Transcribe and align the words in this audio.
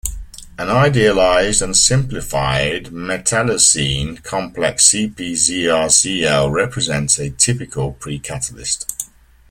An 0.57 0.67
idealized 0.67 1.61
and 1.61 1.77
simplified 1.77 2.85
metallocene 2.85 4.23
complex 4.23 4.89
CpZrCl 4.89 6.51
represents 6.51 7.19
a 7.19 7.29
typical 7.29 7.93
precatalyst. 7.93 9.09